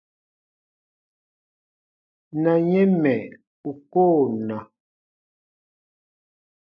[2.41, 3.17] Na yɛ̃ mɛ̀
[3.69, 4.57] u koo na.